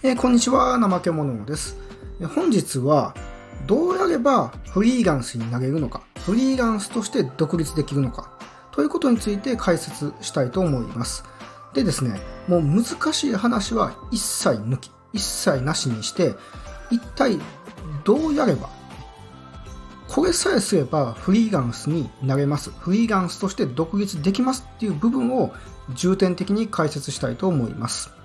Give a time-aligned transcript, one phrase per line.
[0.00, 1.76] えー、こんにちは、怠け者です。
[2.32, 3.16] 本日は、
[3.66, 8.30] どうやればフリーランスになれるのか、フリーランスとして独立できるのか、
[8.70, 11.24] ということについて解説したいと思います。
[11.74, 16.36] でですね、もう難しい話は一切抜き、一切なしにして、
[16.92, 17.36] 一体
[18.04, 18.70] どうやれば、
[20.06, 22.70] これさえすればフリーランスになれます。
[22.70, 25.52] フリーランスとして独立できますっていう部分を
[25.92, 28.16] 重点的に解説したいと思います。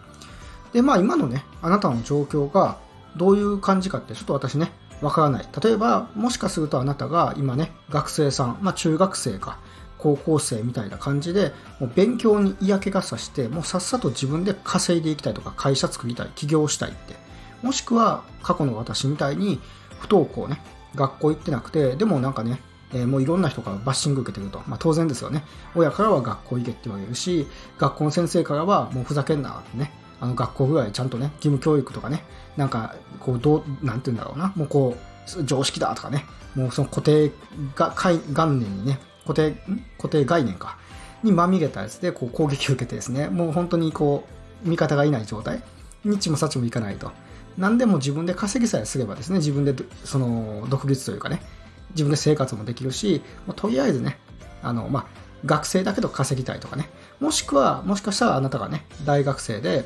[0.73, 2.77] で、まあ今のね、あなたの状況が
[3.15, 5.47] どういう感じかってちょっと私ね、わからない。
[5.63, 9.59] 例えば、もしかするとあなたが今ね、学生さん、まあ中学生か、
[9.97, 17.15] 高校生みたいな感じで、もう勉強に嫌気がさして、もうさっさと自分で稼いでいきたいとか、会社作りたい、起業したいって。
[17.61, 19.61] もしくは、過去の私みたいに、
[19.99, 20.61] 不登校ね、
[20.95, 22.59] 学校行ってなくて、でもなんかね、
[22.93, 24.61] え、もういろんな人からバッシング受けてると。
[24.67, 25.43] まあ当然ですよね。
[25.75, 29.91] 親からは学校行けって言われるし、学校の先生からはもうふざけんなってね。
[30.23, 32.23] あの学校ぐらいちゃんとね、義務教育とかね、
[32.55, 34.95] なんか、こう、どう、なんて言うんだろうな、もうこ
[35.37, 37.29] う、常識だとかね、もうその固定
[37.75, 39.57] が元年にね、固定、
[39.97, 40.77] 固定概念か、
[41.23, 44.25] にまみれたやつでこう攻撃を受けてですね、もう本当にこ
[44.65, 45.61] う、味方がいない状態、
[46.05, 47.11] 日もさちもいかないと。
[47.57, 51.41] 何でも自分で稼ぎさえすればですね、自分でその独立というかね、
[51.89, 54.19] 自分で生活もできるし、もうとりあえずね、
[54.61, 55.05] あの、まあ、
[55.45, 59.83] 学生だけど稼ぎたいとかね、もしくは、もしかしたらあなたがね、大学生で、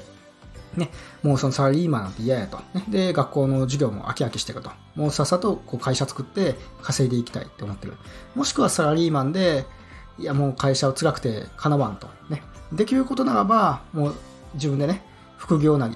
[0.76, 0.92] ね、
[1.24, 2.58] もうそのサラリーマンなんて嫌やと。
[2.74, 4.72] ね、で、学校の授業も飽き飽きしてると。
[4.96, 7.94] もうさっさとこう会社作って稼いでいきたいって思ってる。
[8.36, 9.66] もしくはサラリーマンで、
[10.20, 12.08] いやもう会社を辛くてかなわんと。
[12.30, 12.44] ね。
[12.72, 14.16] できることならば、もう
[14.56, 15.04] 自分でね、
[15.38, 15.96] 副業なり、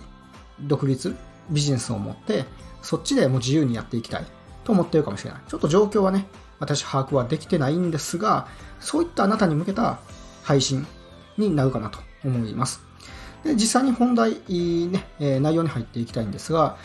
[0.62, 1.16] 独立、
[1.50, 2.46] ビジネスを持って、
[2.82, 4.26] そっちでもう自由にやっていきたい
[4.64, 5.42] と思ってるかもしれない。
[5.48, 6.28] ちょっと状況はね、
[6.60, 8.48] 私把握はできてないんですが、
[8.80, 10.00] そういったあなたに向けた
[10.44, 10.86] 配信
[11.38, 12.82] になるかなと思います。
[13.44, 16.78] で実際に本題、ね、え内容に入っていきたいんですが、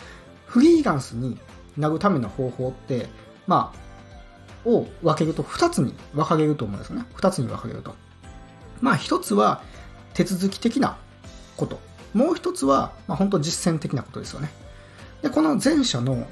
[0.47, 1.39] フリーランスに
[1.77, 3.09] なるための方法って、
[3.47, 7.07] まあ、を分けると2つに分かれると思うんですよね。
[7.17, 7.95] 2つに分かれると。
[8.81, 9.63] まあ、1つは
[10.15, 10.97] 手続き的な
[11.57, 11.79] こと。
[12.15, 14.51] もう1つは、まあ、本当実践的なことですよね。
[15.23, 16.27] で、この前者の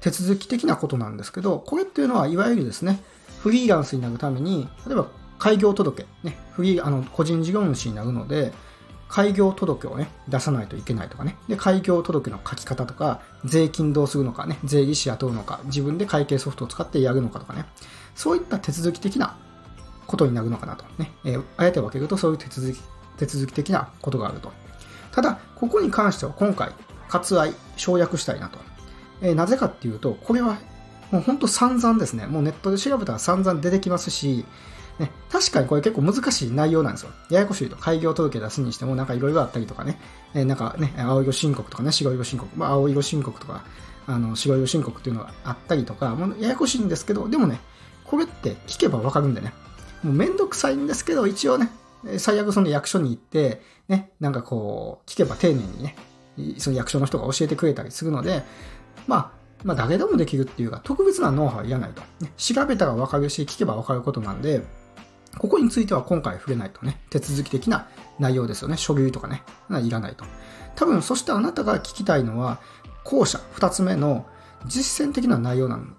[0.00, 3.00] 手続き的なことなんですけど、これっていうのは、いわゆるですね、
[3.40, 5.06] フリーランスになるために、例えば
[5.38, 8.52] 開業届、ね、フリー、あの、個人事業主になるので、
[9.10, 11.36] 開業届をね、出さないといけないとかね。
[11.48, 17.66] で、開業届の書き方とか、税金どうするのかね、税理士雇うのか、自分で会計ソフトを使ってやるのかとかね。
[18.14, 19.36] そういった手続き的な
[20.06, 20.84] ことになるのかなと。
[20.98, 21.12] ね。
[21.24, 22.80] えー、あえて分けるとそういう手続き、
[23.16, 24.52] 手続き的なことがあると。
[25.10, 26.72] ただ、ここに関しては今回、
[27.08, 28.58] 割愛、省略したいなと。
[29.22, 30.58] えー、なぜかっていうと、これは
[31.10, 32.26] もうほんと散々ですね。
[32.26, 34.44] もうネットで調べたら散々出てきますし、
[35.00, 37.10] ね、確かにこれ結構難しい内容なんですよ。
[37.30, 37.76] ややこしいと。
[37.76, 39.98] 開業届出すにしてもなんかいろいろあったりとかね、
[40.34, 43.64] え、なんかね、青色申告とかね、白色申告、まあ、青色申告とか、
[44.06, 47.60] あの白色申告っていうのがあったりとか、もうややこしいんですけど、でもね、
[48.04, 49.54] これって聞けばわかるんでね、
[50.02, 51.70] もうめんどくさいんですけど、一応ね、
[52.18, 55.96] 最悪その役所に行って、ね、なんかこう、聞けば丁寧にね、
[56.58, 58.42] その役所の人が教えてくれたりするので、
[59.06, 62.02] まあ、まあ、誰でもできるっていうか、特別なノウハウいらないと。
[62.20, 64.62] ね、調べたらわかるし、聞けばわかることなんで、
[65.38, 68.76] ここについては今回触れないとね、手続き的な内容ですよね。
[68.76, 69.42] 書類とかね、
[69.82, 70.24] いらないと。
[70.74, 72.58] 多分、そしてあなたが聞きたいのは、
[73.04, 74.26] 後者、二つ目の
[74.66, 75.96] 実践的な内容なん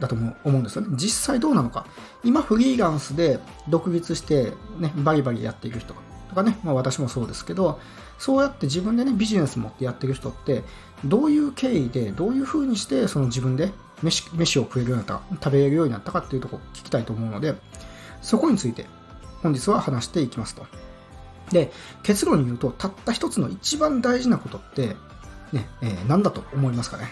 [0.00, 0.88] だと思うんですよね。
[0.96, 1.86] 実際どうなのか。
[2.24, 5.94] 今、フリーランスで独立して、ね、バリバリやっている人
[6.28, 7.78] とかね、まあ私もそうですけど、
[8.18, 10.62] そうやって自分でね、ビジネス持ってやっている人って、
[11.04, 17.54] どういう経緯で、どういう風にして、その自分で飯飯を食えるようになった、食べれるようになったかっていうところを聞きたいと思うので、
[18.20, 18.86] そこについて
[19.42, 20.66] 本日は話していきますと。
[21.50, 21.72] で、
[22.02, 24.96] 結論に言うと、たった一つの一番大事なことって、
[25.52, 27.08] ね、えー、何だと思いますかね。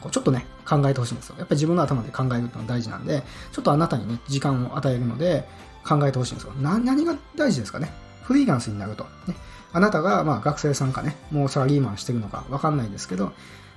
[0.00, 1.36] こうちょっとね、考えてほしいんですよ。
[1.38, 3.22] やっぱり自分の頭で考えるってのは大事なんで、
[3.52, 5.46] ちょっとあなたにね、時間を与えるので、
[5.86, 6.52] 考えてほしいんですよ。
[6.54, 7.92] な、何が大事ですかね。
[8.22, 9.04] フリーランスになると。
[9.26, 9.36] ね、
[9.72, 13.32] あなたが、まあ、学生さんかね、もうサラリーマンしてるのかわかんないですけど、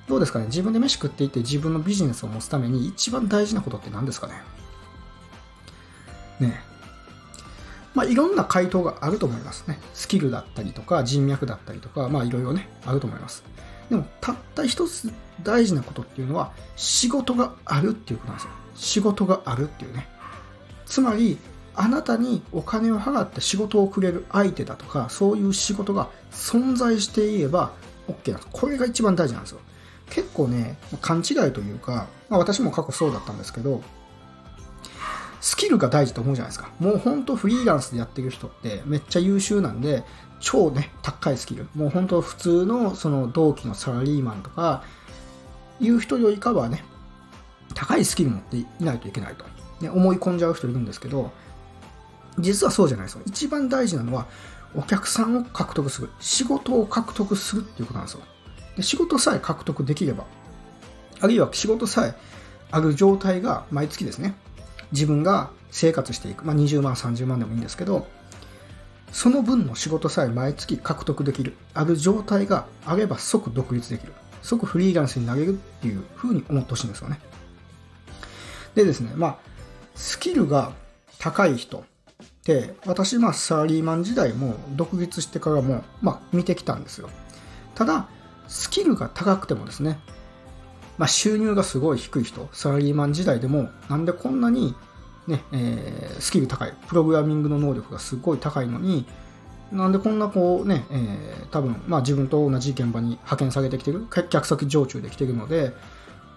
[0.08, 0.46] どうですかね。
[0.46, 4.34] 自分で飯食っていって自分のビジネスを持つために一番大事なことって何ですかね。
[6.40, 6.62] ね
[7.96, 9.80] まあ、いろんな回答があると思いますね。
[9.94, 13.44] スキルだったりとか、人脈だったりとか、まあいろいろね、あると思います。
[13.90, 15.12] でも、たった一つ
[15.44, 18.52] 大事なことっていうのは、仕事があるっていうことなんですよ。
[18.76, 20.10] 仕事があるっていうね。
[20.86, 21.38] つまり、
[21.74, 27.72] あなたにお金を払って仕事をくれる相手だとか、そういう仕事が存在していれば
[28.08, 28.50] OK なんです。
[28.52, 29.60] これが一番大事なんですよ。
[30.10, 33.82] 結構ね、勘違いというか、まあ、私も過去そうだったんですけど、
[35.46, 36.72] スキルが大事と思うじゃないですか。
[36.80, 40.04] もうほんとフリーランスでやってる人ってめっちゃ優秀なんで、
[40.40, 41.68] 超ね、高いスキル。
[41.76, 44.82] もう本当普通のその同期のサラリーマンとか、
[45.80, 46.84] いう人よりかはね、
[47.76, 49.46] 高いスキル持っていないといけないと、
[49.82, 51.32] ね、思い込んじゃう人いるんですけど、
[52.40, 53.22] 実はそうじゃないですよ。
[53.28, 54.26] 一番大事なのは、
[54.76, 56.10] お客さんを獲得する。
[56.20, 58.22] 仕事を獲得するっていうことなんですよ。
[58.78, 60.26] で仕事さえ獲得できれば、
[61.22, 62.16] あるいは仕事さえ
[62.72, 64.36] ある状態が毎月ですね、
[64.92, 66.46] 自分が生活していく。
[66.46, 68.08] まあ、20万、30万でもいいんですけど、
[69.12, 71.54] その分の仕事さえ毎月獲得できる。
[71.74, 74.14] ある状態があれば即独立できる。
[74.42, 77.20] 即フリーランスになれるっていうふうに思ってほしいんですよね。
[78.76, 79.38] でですね、まあ、
[79.96, 80.74] スキルが
[81.18, 81.84] 高い人っ
[82.44, 87.10] て、私、まあ、サラリーマン時代も独立してからも、まあ、見てきたんですよ。
[87.74, 88.08] ただ、
[88.48, 90.00] スキルが高くてもですね、
[90.98, 94.76] まあ、収入がすごい低い人、サラリーマン時代でも、なんでこんなに、
[95.28, 99.06] ねえー、スキル高い、プログラミングの能力がすごい高いのに、
[99.72, 105.74] なんでこんなこうね、えー、多分、まあ自分と同じ現場に派遣されてきてる、客先常駐できてるので、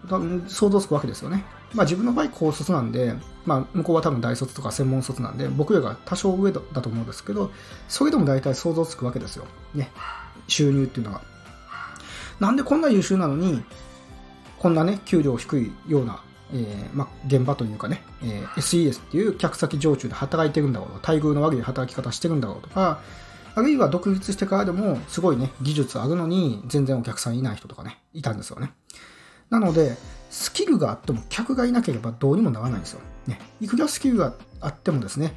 [0.09, 1.45] 多分想像つくわけですよね。
[1.75, 3.15] まあ自分の場合高卒なんで、
[3.45, 7.51] まあ向こうは多分大卒とか専門卒なんで、僕よりが多少上だと思うんですけど、
[7.89, 9.45] それでも大体想像つくわけですよ。
[9.75, 9.91] ね。
[10.47, 11.21] 収入っていうのが。
[12.41, 13.63] なんでこんな優秀なのに、
[14.59, 16.23] こんなね、給料低いような、
[16.53, 23.01] えー、ま、現場というかね、えー、SES っていう客先常駐で働いてるんだろうと、待遇の悪い働き方してるんだろうとか、
[23.55, 28.73] あるいは独立してからでもすごいね、技術あるのに全然お客さんいない人とかね、いたんですよね。
[29.51, 29.97] なので、
[30.31, 33.01] スキルがあっても客がいなければどうにもならないんですよ。
[33.27, 33.41] ね。
[33.61, 35.37] いくらスキルがあってもですね、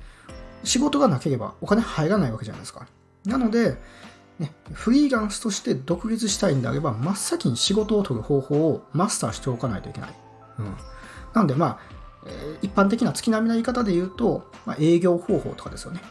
[0.64, 2.88] 仕事がなければお金入らないわけじゃないですか。
[3.26, 3.78] なので、
[4.42, 10.16] ね、フリーランスとして独立したいんであれば、真っ先に仕事を取る方法をマスターしておかないといけない。
[10.58, 10.76] うん。
[11.34, 11.80] なんで、まあ、
[12.26, 16.02] え、一般的な月並みな言い方で言うと、まあ、営業方法とかですよね。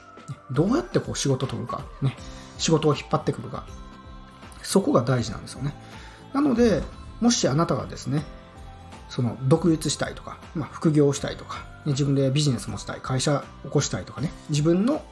[0.53, 2.17] どうやってこう仕事を取るか、ね、
[2.57, 3.67] 仕事を引っ張ってくるか、
[4.63, 5.75] そこが大事なんですよね。
[6.33, 6.85] なので、
[7.21, 8.23] もしあなたがですね、
[9.09, 15.03] その独立したいとか、まあ、副業したいとか、ね、自分でビジネス持ちたい、会社起こしたいとかね、自分の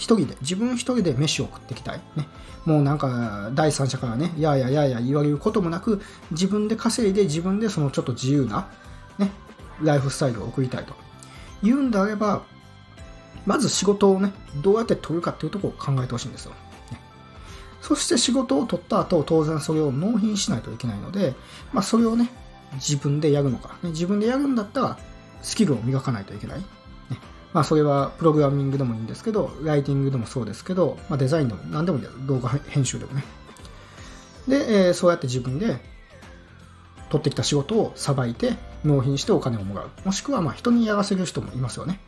[0.00, 2.00] 一人で、自分一人で飯を食っていきたい。
[2.16, 2.26] ね、
[2.64, 6.00] もうなんか、第三者からね、やややや言われることもなく、
[6.30, 8.70] 自分で稼いで自分でそのちょっと自由な、
[9.18, 9.30] ね、
[9.82, 10.94] ライフスタイルを送りたいと。
[11.62, 12.42] 言うんであれば、
[13.44, 14.32] まず仕事をね、
[14.62, 16.52] どうやって取るかっていうとこを考えてほしいんですよ。
[17.82, 21.34] そして仕事を取った後、当然それを納品しないといけないので、
[21.74, 22.30] まあそれをね、
[22.74, 24.98] 自分でやるのか、ね、自分でやるんだったら、
[25.42, 26.64] スキルを磨かないといけない。
[27.52, 33.24] まあそれはプログラミングでもいいんですけど、ライティングでもそうですけど、まあデザインでも何でもいい動画編集でもね。
[34.48, 35.78] で、えー、そうやって自分で
[37.08, 38.54] 取ってきた仕事をさばいて
[38.84, 39.90] 納品してお金をもらう。
[40.04, 42.00] もしくはまあ人にやらせる人もいますよね。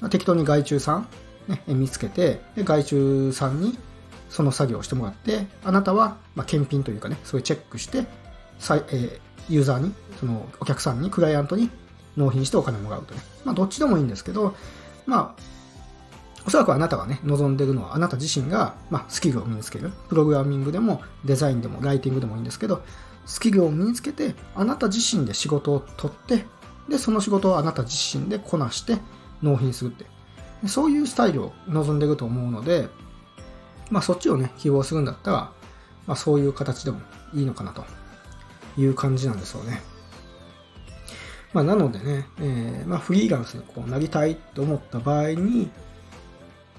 [0.00, 1.08] まあ、適当に外注さん、
[1.46, 3.78] ね、見つけてで、外注さんに
[4.28, 11.70] その作業をしてもらって、あなたはまあ検品というかね、そういうチェックして、えー、ユーザーに、そのお客さんに、クライアントに
[12.20, 13.20] 納品してお金もらうとね。
[13.44, 14.54] まあどっちでもいいんですけど、
[15.06, 15.42] まあ
[16.46, 19.92] おそらくあなたがね、望んでるのはあなた自身が、まあ、スキルを身につける。
[20.08, 22.82] プログラミングでもデザインでもライティングでもいいんですけど、
[23.26, 26.44] スキルを身につけて、あなた自身で仕事を取って、
[26.88, 28.96] で、その仕事をあなた自身でこなして、
[29.42, 30.06] 納品するって。
[30.66, 32.88] そういうスタイルを望んでると思うので、
[33.90, 35.52] まあそっちをね、希望するんだったら、
[36.06, 37.00] まあそういう形でも
[37.34, 37.84] いいのかなと
[38.78, 39.82] いう感じなんですよね。
[41.52, 45.70] まあなのでね、えー、まあフリーランスにこうなりたいと思った場合に、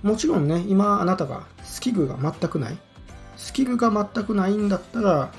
[0.03, 2.77] もちろんね、今あなたがスキルが全くない、
[3.37, 5.31] スキルが全くないんだったら、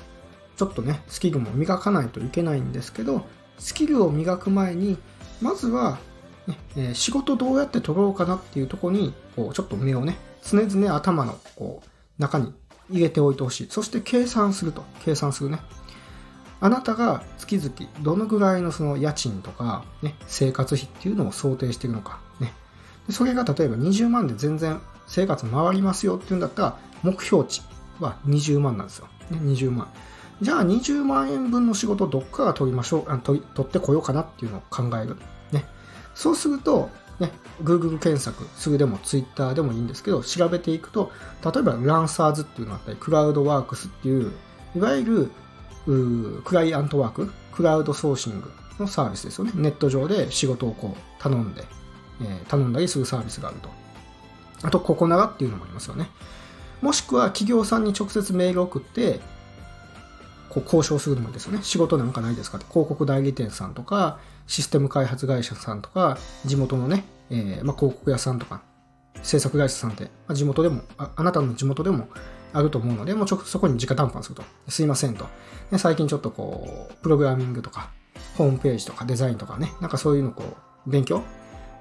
[0.55, 3.25] ちょっとね、スキルも磨かないといけないんですけど、
[3.57, 4.97] スキルを磨く前に、
[5.41, 5.97] まずは
[6.47, 12.53] ねえ、仕事どうやって取ろうかなっていうとこに、こう、ちょっと目をね、常々頭の、こう、中に
[12.89, 13.67] 入れておいてほしい。
[13.69, 14.83] そして計算すると。
[15.03, 15.59] 計算するね。
[16.63, 22.21] あなたが月々どのぐらいのその家賃とか、ね、生活費っていうのを想定しているのか。
[22.39, 22.53] ね。
[23.05, 27.63] でそれが例えば20万で全然生活回りますよっていうんだったら、目標値
[27.99, 29.09] は20万なんですよ。
[29.29, 29.89] ね、20万。
[30.41, 35.17] じゃあ20万円分の仕事どっから取りましょう、あ取取ってこようかなっていうのを考える。
[35.51, 35.65] ね。
[36.15, 36.89] そうすると、
[37.19, 41.11] ね、Google 検索すぐでも Twitter でもいいんですけど、調べていくと、
[41.43, 44.31] 例えばランサーズっていうのがあったり、クラウドワークスっていう、
[44.77, 45.31] いわゆる
[45.85, 49.51] クライアントワーク、クラウドソーシングのサービスですよね。
[49.55, 51.63] ネット上で仕事をこう頼んで、
[52.21, 53.69] えー、頼んだりするサービスがあると。
[54.63, 56.09] あと、ココナラっていうのもありますよね。
[56.81, 59.19] もしくは企業さんに直接メールを送って、
[60.49, 61.59] こう交渉するのもいいですよね。
[61.63, 68.61] 仕事なんかないですかって、広告代理店さんとか、システム開発会社さんとか、地元のね、えー、まあ、広告屋さんとか、
[69.21, 72.07] 制作会社さんって、ま、地元でもあ、あなたの地元でも
[72.53, 74.43] あると思うので、もうちょそこに直談判すると。
[74.67, 75.25] すいませんと。
[75.77, 77.91] 最近ちょっとこう、プログラミングとか、
[78.35, 80.43] ホームページとかデザインとかね、なんかそういうのこ
[80.87, 81.23] う、勉強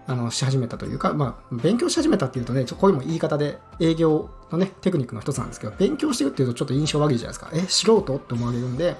[0.06, 7.50] あのし始めたというか、まあ、勉強し始めたっていうとね、ちょこういうも言い方で営業のね、テクニックの一つなんですけど、勉強してるっていうとちょっと印象悪いじゃないですか。
[7.52, 8.96] え、素人って思われるんで、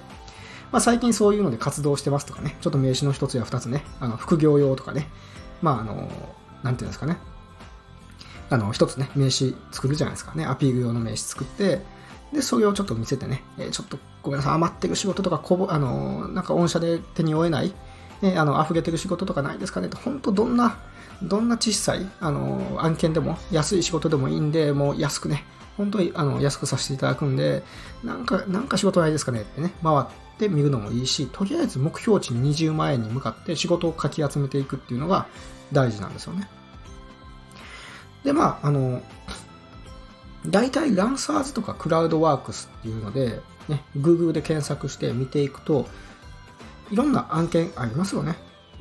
[0.71, 5.09] まあ、最近そういうので活動してますとかね、ちょっと名詞の一つや二つね、あの副業用とかね、
[5.61, 6.09] まあ、あの、
[6.63, 7.17] なんていうんですかね、
[8.49, 11.81] あの、一つね、名詞作るじゃないですかね、アピール用の名詞作って、
[12.33, 17.73] で、それをちょっと見せてね、えちょっとごめんなさい、余ってる仕事とかこぼ、あの、なんか御社で手に負えない、
[18.21, 20.77] ね、あの、溢れてる仕事とかないですかねと、本当どんな、
[21.21, 25.45] どんな小さい、あの、案件でも、安い仕事でもいいんで、もう安くね、
[25.77, 27.63] 本当にあの安くさせていただくんで、
[28.03, 30.05] なんか、なんか仕事ないですかねってね、回っ
[30.37, 35.27] てみるのもいいし、とりあえず目標値20万円に向かって仕事をかき集めていくっていうのが
[35.71, 36.47] 大事なんですよね。
[38.23, 39.01] で、まあ、あの、
[40.47, 43.39] 大体ランサーズとかクラウドワークスっていうので、
[43.69, 45.87] ね、Google で検索して見ていくと、
[46.91, 48.35] いろんな案件ありますよね。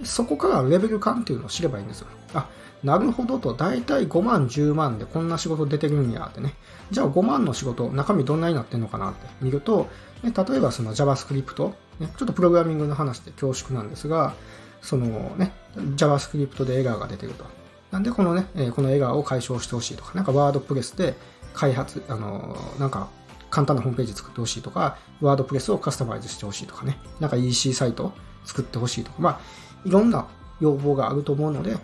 [0.05, 2.09] そこからレベル感っていうのを知ればいいんですよ。
[2.35, 2.49] あ、
[2.83, 6.55] なるほどと、大体5万、10万でこんな仕事出てるんやってね。
[6.91, 9.89] じゃあ5万の仕事、中身どんなになってんのかなって見ると、
[10.23, 11.69] ね、例えばその JavaScript、
[12.01, 14.35] ね、ちょっとプログラミングの話で恐縮なんですが、
[14.81, 15.07] その
[15.37, 17.45] ね、JavaScript でエラーが出てると。
[17.93, 21.15] なんでこのね、このエラーを解消してほしいとか、なんかワードプレスで
[21.53, 23.09] 開発、あの、なんか
[23.51, 28.15] 簡単なホームページ作ってほしいとか、ワードプレスをカスタマイズしてほしいとかね、なんか EC サイト
[28.47, 29.41] 作ってほしいとか、まあ、
[29.85, 30.27] いろんな
[30.59, 31.77] 要望があると思うので、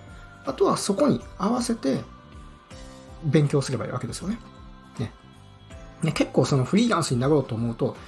[0.47, 2.01] あとはそこに合わせて
[3.23, 4.39] 勉強すればいいわけですよね。
[4.99, 5.13] ね。
[6.03, 7.99] ね結構そのフリーランスになろうと思うと、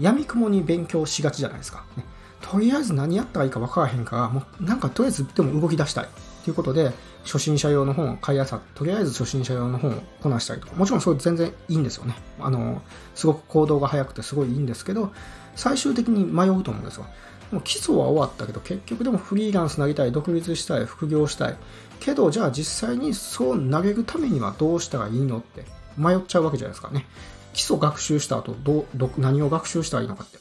[0.00, 1.84] 闇雲に勉強しがちじゃないですか。
[1.96, 2.04] ね、
[2.40, 6.08] とりあえず何やったらいいか分からへんから、もうなんかとりあえずでも動き出したい。
[6.44, 6.92] ということで、
[7.24, 12.14] 初心者用の本を買いあさって、とりあえず初心者用の本をこなしたりとか、もちろんそれ全然いいんですよね。
[12.38, 12.82] あの、
[13.14, 15.12] すごく行動が早くてすごいいいんですけど、
[15.56, 17.06] 最終的に迷うと思うんですよ。
[17.50, 21.56] もう基礎は終わったけど、結局でもフリーランスなりたい、独立したい、副業したい。
[22.00, 25.64] けど、じゃあ実際にそう投げるためにはどうしたらいいのって
[25.96, 27.06] 迷っちゃうわけじゃないですかね。
[27.52, 30.38] 基礎学習した後どど、何を学習したらいいのかって。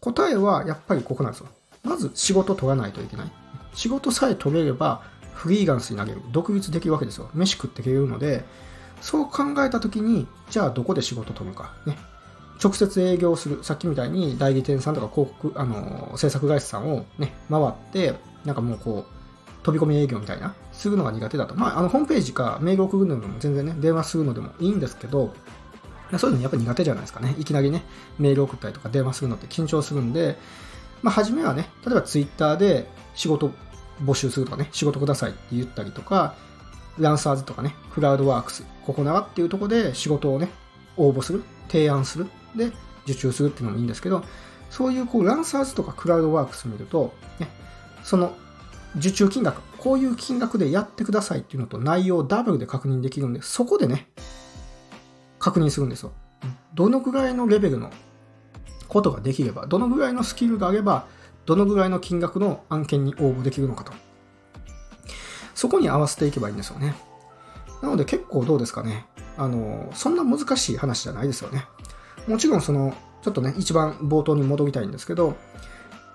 [0.00, 1.48] 答えはやっぱりここなんですよ。
[1.82, 3.32] まず仕事取らないといけない。
[3.74, 5.02] 仕事さえ取れれば、
[5.40, 6.20] フリーランスに投げる。
[6.32, 7.30] 独立できるわけですよ。
[7.32, 8.44] 飯食っていけるので、
[9.00, 11.72] そう考えたときに、じゃあどこで仕事取るか。
[11.86, 11.96] ね。
[12.62, 13.64] 直接営業する。
[13.64, 21.54] さっきみたいに代理店さんとか広告、あの、制作会社さんをね、回って、なんかもうこう、飛び込み営業みたいな、するのが苦手だと。
[21.54, 25.32] まあ、あの、ホームページかメール送るのでも全然ね、電話するのでもいいんですけど、
[26.18, 27.34] そういうのやっぱ苦手じゃないですかね。
[27.38, 27.82] いきなりね、
[28.18, 30.36] メール送ったりとか電話するのって緊張するんで、
[31.02, 33.50] まあ、初めはね、例えばツイッターで仕事
[34.02, 36.34] 募集するとかね、仕事くださいって言ったりとか、
[36.98, 40.50] ランサーズとかね、クラウドワークス、ここならっていうところで仕事をね、
[40.96, 42.72] 応募する、提案する、で、
[43.04, 44.24] 受注するっていうのもいいんですけど、
[44.70, 47.48] そういうこうランサーズとかクラウドワークス見ると、ね、
[48.04, 48.34] その
[48.96, 54.08] 受注金額、こういう金額でやってくださいっていうのと内容をダブルで確認できるんで、そこでね、
[55.38, 56.12] 確認するんですよ。
[56.74, 57.90] どのぐらいのレベルの
[58.88, 61.06] ことができれば、どのぐらいのスキルがあれば、
[61.46, 63.92] どのぐらいの金額の案件に応募できるのかと。
[65.54, 66.94] そこに合わせていけばいいんですよね。
[67.82, 69.06] なので結構どうですかね。
[69.36, 71.66] あの、そんな難しい話じゃないですよね。
[72.26, 75.36] もちろんその、ちょっとね、一番冒頭に戻りたいんですけど、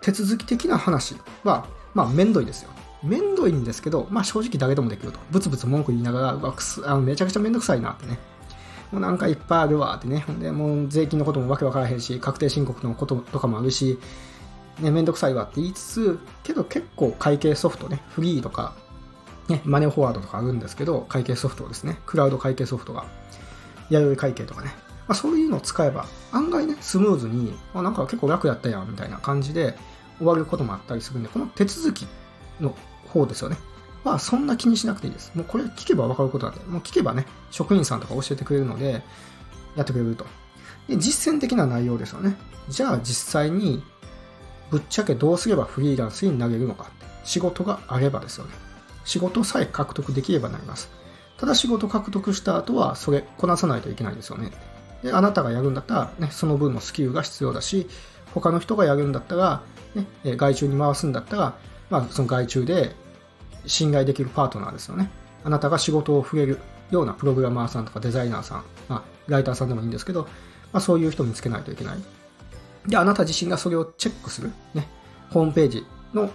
[0.01, 2.69] 手続き的な話は、まあ、めんどいですよ。
[3.03, 5.19] めんどいんですけど、まあ正直誰でもできると。
[5.31, 8.17] ブツブツ文句言いながら、うわくすあのめちゃくちゃめんどくさいなってね。
[8.91, 10.23] もうなんかいっぱいあるわってね。
[10.25, 13.99] ほんで、もう税金のこともわけわからへんし、確定申告のこととかもあるし、
[14.79, 18.73] ね、めんどくさいわって言いつつ、けど結構会計ソフトね、フリーとか、
[19.47, 21.99] ね、マネーフォワードとかあるんですけど、会計ソフトですね。
[22.05, 23.05] クラウド会計ソフトが。
[23.89, 24.73] 弥生会計とかね。
[25.07, 29.77] まあ、そういうのを使えば、案外ね、スムーズに、あ、なんか結構楽やったやん、みたいな感じで
[30.17, 32.07] 終わることもあったりするんで、この手続き
[32.59, 32.75] の
[33.07, 33.57] 方ですよね。
[34.03, 35.31] まあ、そんな気にしなくていいです。
[35.35, 39.03] もうこれ聞けば分かることなんで、もう聞けばね、職員さんとか教えてくれるので、
[39.75, 40.25] やってくれると。
[40.87, 42.35] で、実践的な内容ですよね。
[42.69, 43.83] じゃあ実際に、
[44.71, 46.89] ぶっちゃけどうすればフリーランスになれるのか。
[47.23, 48.51] 仕事があればですよね。
[49.03, 50.89] 仕事さえ獲得できればなります。
[51.37, 54.51] ただ仕事獲得した後は、それこなさないといけないですよね。
[55.03, 57.87] で、あなたがやるんだったら、ね、その分のスキルが必要だし、
[58.33, 59.61] 他の人がやるんだったら、
[59.93, 60.05] ね、
[60.37, 61.57] 外注に回すんだったら、
[61.89, 62.95] まあ、その外注で
[63.65, 65.09] 信頼できるパートナーですよね。
[65.43, 70.23] あなたが仕事を増えるようなプログラマーさんとかデザイナーさん、まあ、ライターさんでもいいんですけど、
[70.73, 71.97] まあ、そういう人を見つけないといけない。
[72.87, 74.51] で、あなた自身がそれをチェックする。
[74.73, 74.87] ね、
[75.31, 76.29] ホームページの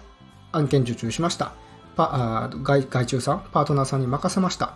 [0.52, 1.52] 案件受注しました。
[1.97, 4.75] パあ外外注さん、パートナーさんに任せました。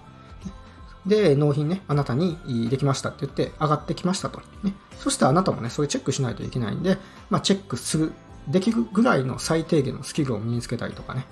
[1.06, 2.38] で、納品ね、あなたに
[2.70, 4.40] できましたって言って上がってきましたと。
[4.62, 6.96] ね、そしてあなたもね、それチェックしないといけないんで、
[7.28, 8.12] まあ、チェックする、
[8.48, 11.26] できるぐらいの最低限のスキルを身につけたりとかね、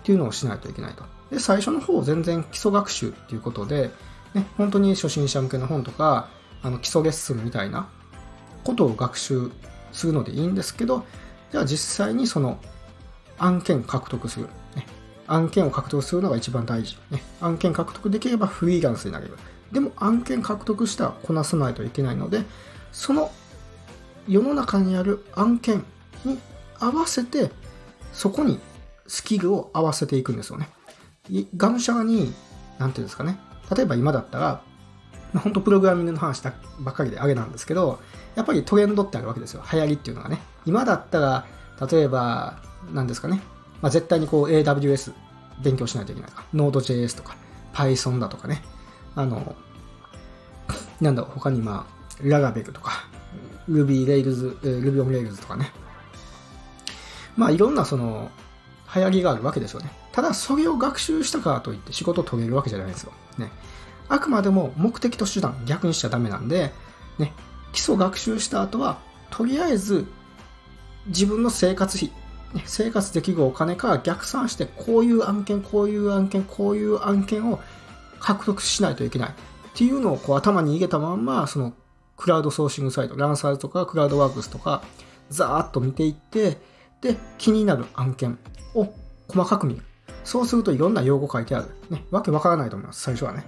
[0.00, 1.02] っていうのをしないといけないと。
[1.30, 3.90] で、最初の方、全然基礎学習っていうことで、
[4.34, 6.28] ね、本当に初心者向けの本とか、
[6.62, 7.88] あの基礎レッスンみたいな
[8.62, 9.50] ことを学習
[9.92, 11.04] するのでいいんですけど、
[11.52, 12.58] じゃあ実際にその
[13.38, 14.46] 案件獲得する。
[14.74, 14.86] ね、
[15.26, 16.96] 案件を獲得するのが一番大事。
[17.10, 19.36] ね、案件獲得できればフリーランスになれる。
[19.72, 22.44] でも案件獲得したらこなさないといけないので、
[22.92, 23.30] その
[24.28, 25.84] 世の中にある案件
[26.24, 26.38] に
[26.78, 27.50] 合わせて、
[28.12, 28.60] そこに
[29.06, 30.70] スキルを合わせていくんですよね。
[31.56, 32.32] がむしゃらに、
[32.78, 33.38] なんていうんですかね。
[33.74, 34.62] 例えば今だったら、
[35.34, 38.00] 本当プログラミングの話ばっかりであれなんですけど、
[38.36, 39.64] やっぱりトレンドってあるわけですよ。
[39.72, 40.38] 流行りっていうのがね。
[40.66, 41.46] 今だったら、
[41.90, 42.58] 例えば、
[42.92, 43.40] 何ですかね。
[43.82, 45.12] まあ、絶対にこう AWS
[45.62, 47.36] 勉強しないといけないとか、Node.js とか、
[47.72, 48.62] Python だとかね。
[49.14, 49.56] あの、
[51.00, 53.08] なんだろう、他にまあ、ラガベルとか、
[53.68, 55.72] Ruby Rails、Ruby on Rails とかね。
[57.36, 58.30] まあ、いろんなその、
[58.94, 59.90] 流行りがあるわけですよね。
[60.12, 63.12] ただ、それを学習したからといって仕事を取れるわけじゃないですよ。
[63.38, 63.50] ね。
[64.08, 66.72] あくまでも目的と手段、逆にしちゃダメなんで、
[67.18, 67.32] ね、
[67.76, 68.96] 基礎学習した後は、
[69.30, 70.06] とりあえず
[71.08, 72.10] 自分の生活費、
[72.54, 77.60] ね、生活できるお金から逆算して、こういう案件、こういう案件、こういう案件を
[78.18, 79.32] 獲得しないといけないっ
[79.74, 81.74] ていうのをこう頭に入れたまんま、その
[82.16, 84.82] クラウドソーシングサイト、ランサーズとかクラウドワークスとか、
[85.28, 86.58] ざーっと見ていって、
[87.02, 88.38] で、気になる案件
[88.74, 88.90] を
[89.28, 89.82] 細かく見る。
[90.24, 91.68] そうするといろんな用語書いてある。
[91.90, 93.44] ね、わけわからないと思います、最初はね。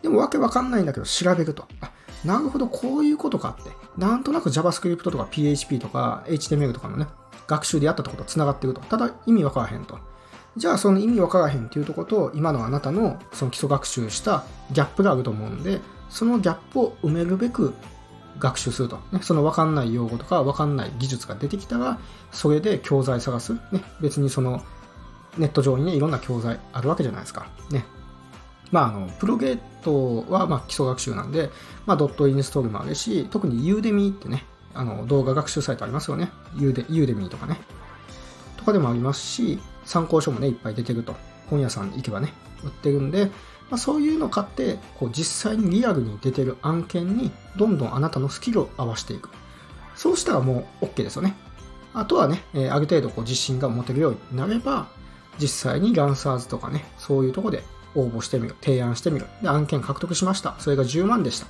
[0.00, 1.66] でもわけわかんないんだけど調べると。
[1.82, 1.90] あ、
[2.24, 3.70] なるほど、こういうことかって。
[3.96, 7.06] なんとなく JavaScript とか PHP とか HTML とかのね、
[7.46, 8.80] 学習でやったとこと繋がってると。
[8.80, 9.98] ただ意味わからへんと。
[10.56, 17.74] じゃあその意味わからへんっていうとこと、今のあなたのその基礎学習したギャップがあると思うんで、そのギャップを埋めるべく
[18.38, 18.98] 学習すると。
[19.12, 21.98] ね、そのわかんない用語とかわかんない技術が出てきたら、
[22.32, 23.52] それで教材探す。
[23.52, 24.62] ね、別にその
[25.36, 27.46] ネット上にね、いろんな教材あるわけじゃないですか。
[27.70, 27.84] ね。
[28.72, 31.50] まあ、あの、 Progate は、まあ、基礎学習なんで、
[31.86, 36.30] まあ、ドットインストールもあるし、特に Udemy ってね、あの、動画学習サイトありますよね。
[36.56, 37.60] ユーデ、 Udemy とかね。
[38.56, 41.14] とかでもありますし、参考書もね、いっぱい出てると。
[41.48, 42.32] 本屋さん行けばね、
[42.64, 43.26] 売ってるんで、
[43.70, 49.30] まあ、そういうのを買って、こう、実際にリアルに出てる案件に、どんどんあなたのスキルを合わせていく。
[49.94, 51.36] そうしたらもう OK ですよね。
[51.94, 54.88] あとはね、えー、ある程度こう自信が持てるようになれば、
[55.38, 57.64] 実際にランサーズとかね、そういうとこで
[57.96, 58.54] 応募してみる。
[58.60, 59.26] 提案してみる。
[59.42, 60.54] で、案件獲得しました。
[60.58, 61.46] それが10万でした。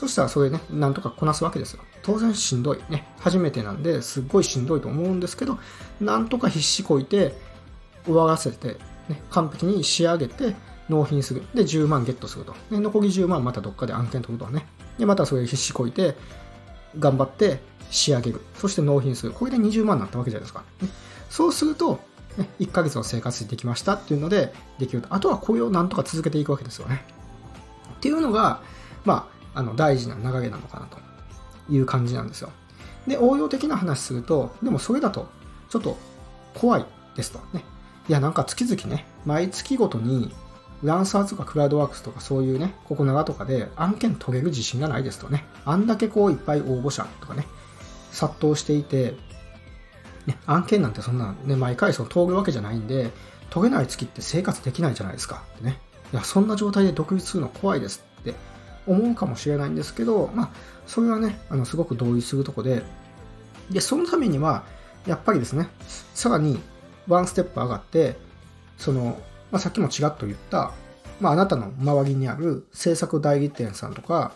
[0.00, 1.82] そしたらそれね、なんとかこなすわけですよ。
[2.02, 2.78] 当然しんどい。
[2.88, 3.06] ね。
[3.20, 5.58] 初めてなんで、すっごいしんどいと思うんですけど、
[6.00, 7.36] なんとか必死こいて、
[8.04, 8.78] 終わらせて、
[9.08, 10.54] ね、完璧に仕上げて、
[10.88, 11.42] 納品する。
[11.54, 12.54] で、10万ゲットすると。
[12.70, 14.66] で、残り10万またどっかで案件取るとね。
[14.98, 16.16] で、またそれ必死こいて、
[16.98, 18.40] 頑張って仕上げる。
[18.56, 19.32] そして納品する。
[19.32, 20.62] これで20万になったわけじゃないですか。
[20.80, 20.88] ね、
[21.28, 22.00] そうすると、
[22.60, 25.08] 1ヶ月の生活できましたっていうのでできると。
[25.14, 27.04] あとはこれをなんとか続けていくわけですよね。
[27.94, 28.60] っていうのが、
[29.04, 30.98] まあ、あの大事な流れなのかなと
[31.72, 32.50] いう感じなんですよ。
[33.06, 35.28] で、応用的な話すると、でもそれだと
[35.68, 35.96] ちょっと
[36.54, 36.84] 怖い
[37.16, 37.40] ですと。
[37.52, 37.64] ね。
[38.08, 40.32] いや、なんか月々ね、毎月ごとに
[40.82, 45.44] ランサーズとかクラウドワークスとかそういうね、ここ長とかで案件取れる自信がないですとね。
[45.64, 47.46] あんだけこういっぱい応募者とかね、
[48.12, 49.16] 殺到していて、
[50.28, 53.10] ね、案件なんてそんな、ね、毎回その通るわけじゃないんで、
[53.50, 55.42] 解けない月って生活できないじゃないですか。
[55.56, 55.80] ってね。
[56.12, 58.34] いや、そんな状態で独立するの怖いですって
[58.86, 60.50] 思うかもしれないんですけど、まあ、
[60.86, 62.82] それはね、あの、すごく同意するとこで、
[63.70, 64.64] で、そのためには、
[65.06, 65.68] やっぱりですね、
[66.12, 66.60] さらに
[67.06, 68.18] ワンステップ上がって、
[68.76, 69.18] その、
[69.50, 70.72] まあ、さっきもちらっと言った、
[71.20, 74.32] まあ、あなたの周りにある制作代理店さんとか、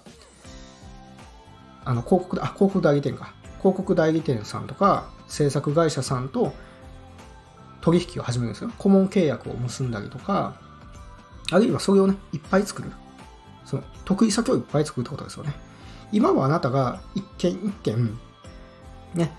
[1.85, 3.35] あの、広告、あ、広告代理店か。
[3.59, 6.53] 広告代理店さんとか、制作会社さんと
[7.81, 8.71] 取引を始めるんですよ。
[8.77, 10.57] 顧問契約を結んだりとか、
[11.51, 12.93] あるいはそれをね、いっぱい作る。
[13.65, 15.55] その、得意先をいっぱい作るってことですよね。
[16.13, 18.19] 今はあなたが一件一件、
[19.15, 19.35] ね、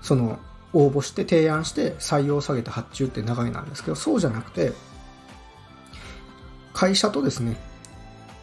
[0.00, 0.38] その、
[0.72, 4.72] 応募して提案して採用下げて発注って流れなんですけど、そうじゃなくて、
[6.72, 7.56] 会社とですね、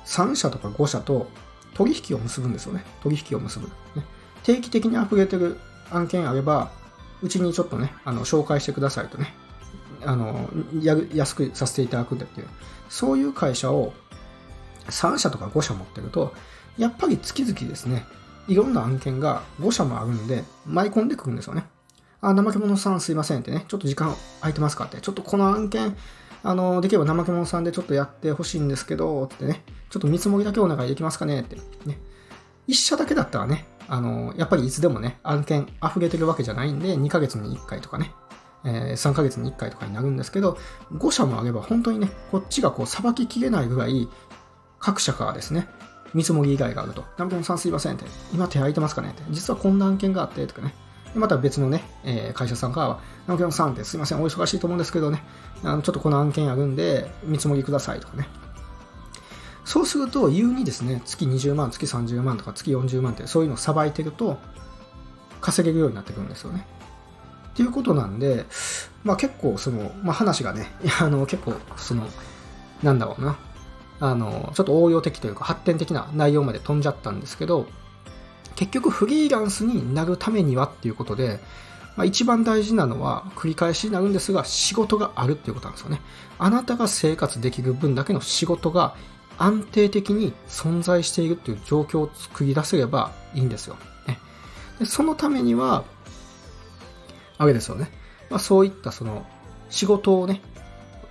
[0.06, 1.30] 3社とか5社と
[1.76, 2.84] 取引を結ぶんですよね。
[3.02, 3.68] 取引を結ぶ。
[3.96, 4.04] ね、
[4.44, 5.58] 定期的に溢れてる
[5.92, 6.78] 案件あれば、
[7.22, 9.34] うちにちょっとね、あの、紹介してくださいとね、
[10.06, 10.50] あの、
[10.82, 12.48] や安くさせていただくんだっていう、
[12.90, 13.94] そういう会社を
[14.88, 16.34] 3社とか5社持ってると、
[16.78, 18.06] やっぱり月々ですね、
[18.48, 21.66] いろんな案件が5社もあるんで、舞い込んでくるんですよね。
[22.22, 25.96] あ、怠け者さんすいませんってね、ちょっと時間空いてますかって、ちょっとこの案件、
[26.44, 32.00] あの、できれば怠け者さんでちょっとやってほしいんですけど、ってね、ちょっと見積もりだけお願いできますかねって、ね。
[32.68, 38.14] 一社だけだったらね、あの、やっぱりいつでもね、案件溢れてるわけじゃないんで、2ヶ月に1回とかね、
[38.64, 40.58] えー、3ヶ月に1回とかになるんですけど、
[40.94, 44.08] 5社もあれば本当にね、こっちがこう、さばききれないぐらい、
[44.80, 45.68] 各社からですね、
[46.14, 47.04] 見積もり以外があると。
[47.18, 48.06] ナムコンさんすいませんって。
[48.34, 49.24] 今手空いてますかねって。
[49.32, 50.74] 実はこんな案件があってとかね。
[51.16, 55.24] また別のね、えー、会社さんからは、ナムコンさんってすいません、お忙しいと思うんですけどね、
[55.64, 58.28] あのちょっとこの案件あるんで、見積もりくださいとかね。
[59.70, 64.40] そうすると、言うにですね、月20万、月30万とか月40万って、そういうのをさばいてると、
[65.42, 66.66] 稼げるようになってくるんですよね。
[67.50, 68.48] っていうことなんで、
[69.04, 72.08] まあ結構その、まあ話がね、あの結構その、
[72.82, 73.38] なんだろうな、
[74.00, 77.68] あの、ちょっと応用的というか発展的な内容まで飛んじゃったんですけど、
[78.56, 81.40] 結局フリーランスになるためにはっていうことで、
[81.96, 86.02] まあ、一番大事なのは繰り返しになるんですが仕事があるっていうことなんですよね。
[86.40, 88.96] あなたが生活できる分だけの仕事が
[89.40, 93.78] 安定的に存在しているっていう状況を作り出せればいいんですよ。
[94.08, 94.20] ね、
[94.78, 95.86] でそのためには、
[97.38, 97.90] あれですよね。
[98.30, 99.26] まあ、そういったその
[99.70, 100.42] 仕事をね、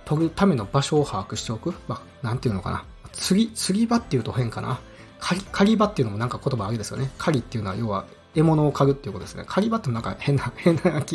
[0.05, 1.73] 取るための場所を把握しておく。
[1.87, 2.85] まあ、なんていうのかな。
[3.13, 4.79] 釣り、釣り場っていうと変かな。
[5.19, 7.11] 狩り、狩り場っていうのもなんか言葉あれですよね。
[7.17, 9.43] 狩りっていうのは要は獲物を狩るっていうことですね。
[9.47, 11.05] 狩り場ってなんか変な、 変ななんか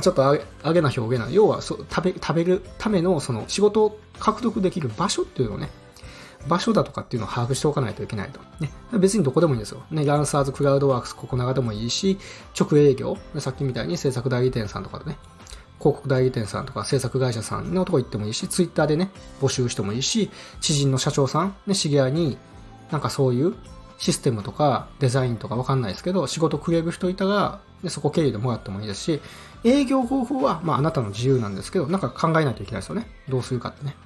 [0.00, 1.30] ちょっとあげあげな表現な。
[1.30, 5.70] 要はそ食べ、食べるためのその仕事を獲得できる場所っていうのをね、
[6.48, 8.40] 場所だとかっていうのを把握しておかないといけないと。
[8.60, 9.82] ね、別にどこでもいいんですよ。
[9.90, 12.18] ね、ランサーズ、クラウドワークス、ココナガでもいいし、
[12.58, 15.18] 直営業、さっきみたいに制作代理店さんとかでね、
[15.78, 20.30] 広告代理店さんとか制作会社さんのとこ行ってもいいし、ツイッターでね、募集してもいいし、
[20.60, 22.36] 知人の社長さん、ね、知り合いに、
[22.90, 23.54] なんかそういう
[23.98, 29.20] システムとかデザインとかわかんないですけど、仕事くれる人いたら、でそこ経由でもらってもいいですし、
[29.64, 33.08] 営業方法は、まああなたの自由なんですけど、なんか考えないといけないですよね。
[33.28, 33.96] どうするかってね。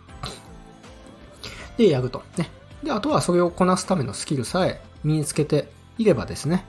[1.76, 2.22] で、やると。
[2.36, 2.50] ね。
[2.82, 6.64] で、あとはそれをこなすためのスキルさえ身につけていればですね、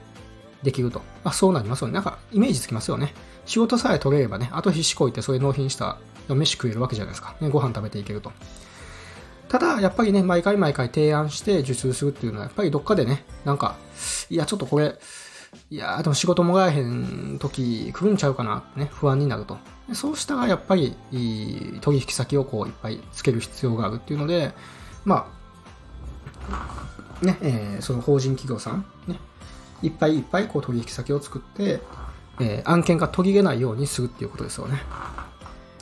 [0.62, 1.00] できると。
[1.24, 1.94] まあ、そうなりますよね。
[1.94, 3.14] なんか、イメージつきますよね。
[3.46, 7.36] 仕事さえ取れればね、あと必死こいてそれ納品したら飯食えるわけじゃないですか。
[7.40, 8.32] ね、ご飯食べていけると。
[9.48, 13.76] ただ、やっぱりね、毎回毎回提案して受注するっていうのは、やっぱりどっかでね、なんか、
[14.30, 14.98] いや、ちょっとこれ、
[15.70, 19.58] いやでも仕事もらえへん時来るんちゃうかなってね、不安になると。
[19.92, 20.96] そうしたら、やっぱり、
[21.82, 24.52] 取引先をこう、いっぱいつける必要があるっていうので、
[25.04, 25.30] ま
[27.22, 29.18] あ、ね、えー、その法人企業さん、ね、
[29.82, 31.80] いっぱいいっぱいこう取引先を作って、
[32.40, 34.80] えー、案件が途切れないようにするっていうことですよね。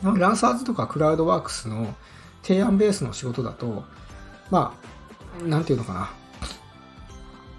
[0.03, 1.95] ランサーズとかクラウドワークスの
[2.43, 3.85] 提案ベースの仕事だと、
[4.51, 4.77] ま
[5.41, 6.11] あ、なんていうのかな。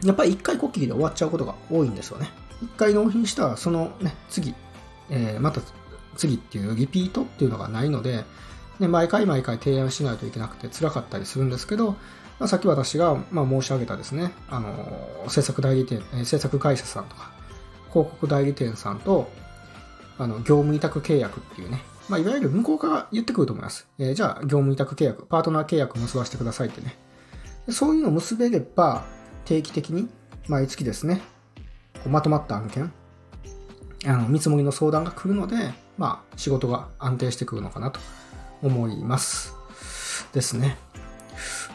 [0.04, 2.30] やっぱり一回こっきりで終わっちゃうことが多いんですよね。
[2.62, 4.54] 一回納品したら、そのね、次、
[5.10, 5.62] えー、また
[6.17, 8.26] 次っていうリピートっていうのがないので、
[8.84, 11.91] ね、毎回毎回提案しないといけなくて辛かったりするんですけど、
[12.39, 17.32] まあ、さっき私が、ま、申し上げたですね、あの、制作代理店、え制作会社さんとか、
[17.91, 19.32] 広告代理店さんと、
[20.17, 23.88] あの、業務委託契約っていうね、まあ、いわゆる向こうから言ってくると思います。
[23.98, 26.98] えー、じゃあ、業務委託契約、パートナー契約を結ばせてくださいってね。
[27.69, 29.06] そういうのを結べれば、
[29.46, 30.10] 定期的に、
[30.50, 31.22] 毎月ですね、
[31.96, 32.91] こうまとまった案件、
[34.06, 38.00] あの見積もりの相談が来るので、まあ、仕事が安定してくるのかなと
[38.63, 39.56] 思います。
[40.34, 40.78] ですね。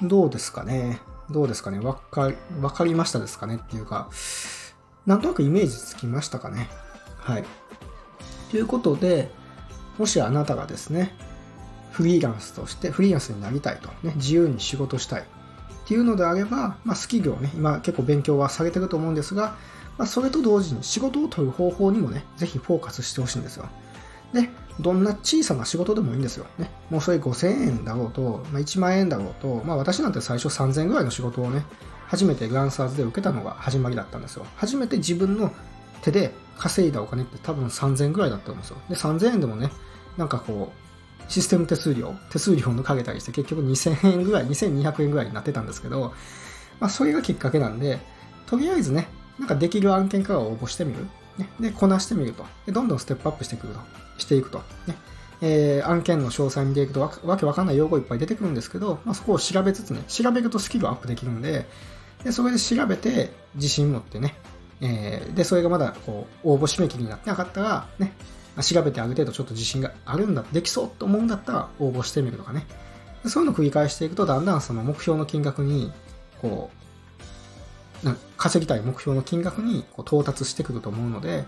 [0.03, 1.01] どうですかね。
[1.31, 1.79] どうですかね。
[1.79, 4.09] わか、わかりましたですかねっていうか、
[5.07, 6.69] なんとなくイメージつきましたかね。
[7.19, 7.45] はい。
[8.51, 9.31] ということで、
[9.99, 11.15] もしあなたがですね、
[11.93, 15.25] フリーランスとして、フリーランスになりたいと、ね、自由に仕事したいっ
[15.87, 19.57] ていうのであれば、まあ、スキルをね、今結構勉強はされてると思うんですが、
[19.99, 23.67] まあ、それと同時に仕事を取る方法にもね、ぜひフォーカスしてほしいんですよ。
[24.33, 24.49] で、
[24.81, 26.47] どんな小さな仕事でもいいんですよ。
[26.59, 26.71] ね。
[26.91, 31.65] もうそれ5000円だろうと、まあ、1万円だろうと、まあ私なんて最初3000円ぐらいの仕事をね、
[32.07, 34.47] 初めてグランサーズで受けたのが始まりだったんですよ。
[34.57, 35.53] 初めて自分の
[36.03, 38.79] 手で稼いだお金って多分3000円ぐらいだったんですよ。
[38.89, 39.71] で、3000円でもね、
[40.17, 46.15] なんかこう、システム手数料、手数料をかけたりして結局2000円ぐらい、2200円ぐらいになってたんですけど、
[46.81, 47.99] まあそれがきっかけなんで、
[48.47, 51.07] とりあえずね、なんかできる案件から応募してみる。
[51.39, 52.45] ね、で、こなしてみると。
[52.67, 53.81] で、どんどんステップアップしてくると。
[54.19, 54.59] していくと。
[54.87, 54.97] ね。
[55.41, 61.67] えー、案件の詳細に出ていくとわわけわかんない用語いっぱい出てくるんですけど、まあ、そこを調べつつね、調べるとスキルアップできるんで、
[62.25, 64.35] でそれで調べて自信持ってね、
[64.81, 68.13] えー、で、それがまだこう応募締め切りになってなかったら、ね、
[68.63, 72.67] 調べてある程度ちょっと自信があるんだ、できそうと思うんだったら応募してみるとかね。
[73.27, 75.93] そういうのを繰り返していくと、だんだんその目標の金額に、
[76.41, 76.78] こう、
[78.37, 81.45] 稼ぎたい目標の金額にこう到達してくると思うので、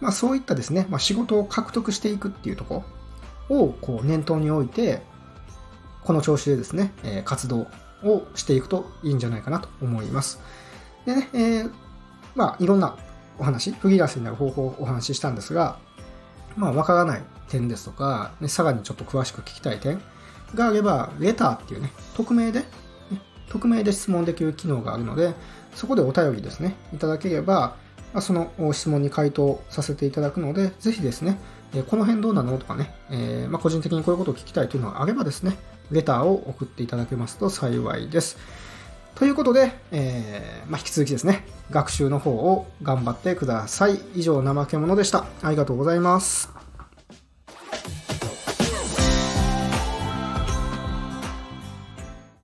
[0.00, 2.84] まあ、そういったですね、まあ、仕事を獲得していくっていうとこ
[3.48, 5.02] ろをこう念頭に置いて、
[6.04, 7.66] この調子でですね、え、活動
[8.04, 10.40] をしていくといいんじゃないかなと思います。
[11.04, 11.72] でね、えー、
[12.34, 12.96] まあ、いろんな
[13.38, 15.78] お話、フリーランスになる方法をお話ししたんですが、
[16.56, 20.00] まあ、わからない点ですとか、ね、さらにちょっと詳しく聞きたい点
[20.54, 22.64] があれば、レターっていうね、匿名で、
[23.48, 25.34] 匿名で質問できる機能があるので、
[25.76, 27.76] そこでお便りですね、いただければ、
[28.20, 31.38] その質問に回答させていただくので、ぜひですね、
[31.88, 35.58] この辺どうなのとかね、えー、まあ、個人的にこういうことを聞きたいというのがあればですね、
[35.90, 38.38] レターを送っていただけますと幸いです。
[39.14, 44.00] ということで、えー、まあ、引き続きですね、学習の方を頑張ってください。
[44.14, 45.26] 以上、怠け者でした。
[45.42, 46.55] ありがとうございます。